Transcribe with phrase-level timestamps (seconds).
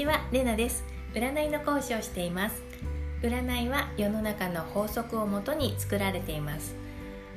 [0.00, 0.82] ちはレナです。
[1.12, 2.62] 占いの講師をしています。
[3.22, 6.74] 占いは世の中の法則をもとに作られています。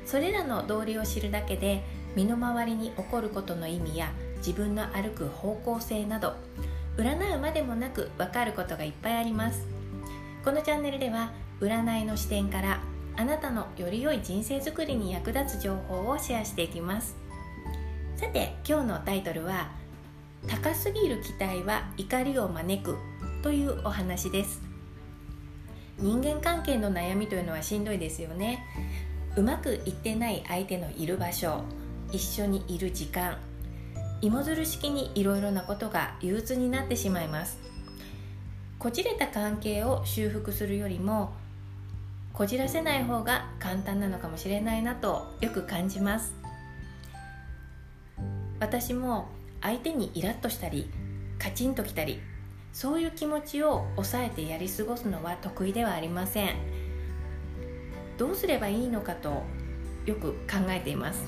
[0.06, 1.84] それらの道理を知るだけで
[2.16, 6.36] 身の回りに起こることの意味や自分の歩く方向性など
[6.96, 9.66] 占うまでもなく分かることがいっぱいあります。
[10.42, 12.80] このチャンネルでは占いの視点から
[13.14, 17.14] あなたのより良い人生づくりに役立つ情報をシェアしていきます。
[18.16, 19.83] さて今日のタイトルは
[20.46, 22.96] 高すぎる期待は怒りを招く
[23.42, 24.60] というお話です。
[25.98, 28.64] 人間関係の悩みというのはしんどいですよね。
[29.36, 31.64] うまくいってない相手のいる場所
[32.12, 33.36] 一緒にいる時間
[34.20, 37.58] 芋づる式にいろいろなことが憂鬱になってしまいます。
[38.78, 41.32] こじれた関係を修復するよりも
[42.34, 46.34] こじらせない方が簡単なのかもしれないなとよく感じます。
[48.60, 49.28] 私も
[49.64, 50.90] 相手にイラッとしたり
[51.38, 52.20] カチンときたり
[52.74, 56.56] そういう気持ちを抑えてやり過ごすのは得意ではありません。
[58.18, 59.42] どうすればいいのかと
[60.04, 61.24] よく考えています。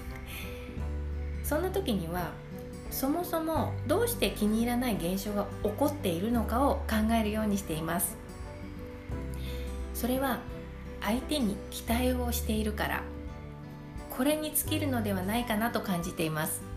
[1.44, 2.32] そんな時には
[2.90, 8.16] そもそもどうして気に入らない現象が起こっているのかを考えるようにしています。
[9.94, 10.40] それは
[11.00, 13.02] 相手に期待をしているから
[14.10, 16.75] これに尽きるのではないかなと感じています。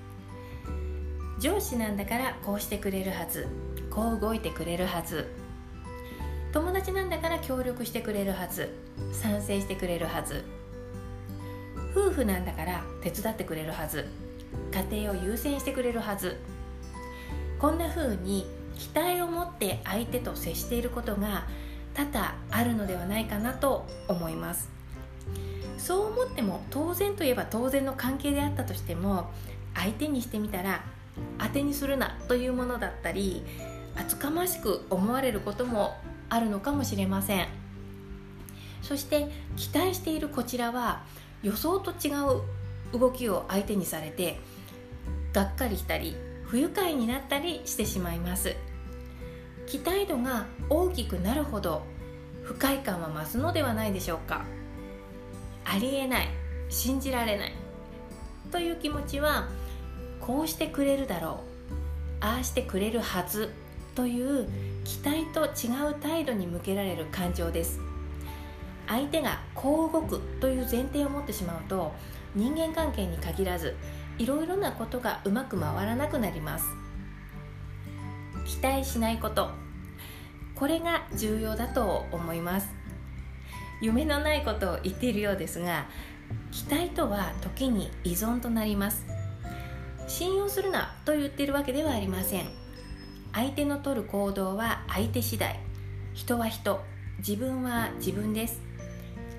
[1.39, 3.47] 上司なんだからこうしてくれるはず。
[3.89, 5.27] こう動いてくれるはず。
[6.51, 8.75] 友達なんだから協力してくれるはず。
[9.13, 10.43] 賛成してくれるはず。
[11.95, 14.05] 夫婦なんだから手伝ってくれるはず。
[14.91, 16.37] 家庭を優先してくれるはず。
[17.57, 18.45] こんな風に
[18.77, 21.47] 期待を持って相手と接していることが
[21.93, 24.69] 多々あるのではないかなと思います。
[25.77, 29.29] そう思っても当然といえば当然の関係であったとしても
[29.73, 30.83] 相手にしてみたら
[31.37, 33.43] 当てにするなというものだったり
[33.95, 35.97] 厚かましく思われることも
[36.29, 37.47] あるのかもしれません。
[38.81, 41.03] そして期待しているこちらは
[41.43, 42.11] 予想と違
[42.93, 44.39] う動きを相手にされて
[45.33, 46.15] がっかりしたり
[46.45, 48.55] 不愉快になったりしてしまいます。
[49.67, 51.83] 期待度が大きくなるほど
[52.43, 54.43] 不快感は増すのではないでしょうか。
[55.65, 56.27] ありえない。
[56.69, 57.53] 信じられない。
[58.51, 59.47] という気持ちは
[60.21, 61.41] こうしてくれるだろ
[61.71, 61.73] う。
[62.21, 63.53] ああしてくれるはず。
[63.95, 64.47] という
[64.85, 67.79] 期待と違う態度に向けられる感情です。
[68.87, 71.93] 相手がこう動くという前提を持ってしまうと
[72.33, 73.75] 人間関係に限らず
[74.17, 76.65] いろいろなことがうまく回らなくなります。
[78.45, 79.51] 期待しないこと。
[80.55, 82.69] これが重要だと思います。
[83.81, 85.87] 夢のないことを言っているようですが
[86.51, 89.18] 期待とは時に依存となります。
[90.09, 92.45] 信用するなと言っているわけではありません。
[93.33, 95.59] 相手の取る行動は相手次第。
[96.13, 96.83] 人は人。
[97.19, 98.61] 自分は自分です。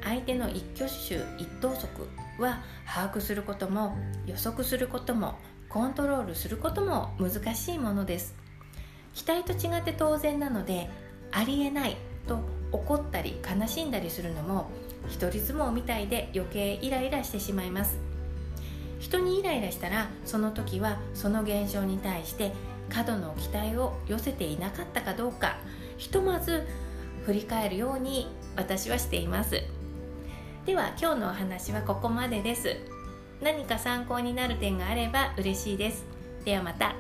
[0.02, 2.08] 相手の一挙手一投足
[2.38, 5.34] は把握することも予測することも
[5.68, 8.34] コントロールすることも難しいものです。
[9.14, 10.88] 期待と違って当然なので
[11.32, 12.40] ありえないと
[12.72, 14.70] 怒ったり悲しんだりするのも
[15.08, 18.09] 一人相撲みたいで余計イライラしてしまいます。
[19.00, 22.52] 人にイライラしたらその時はその現象に対して
[22.88, 25.56] 過度の期待を寄せていなかったかどうか
[25.96, 26.66] ひとまず
[27.24, 29.62] 振り返るように私はしています。
[30.66, 32.76] では今日のお話はここまでです。
[33.42, 36.04] 何か参考になる点があれば嬉しいです。
[36.44, 36.94] ではまた。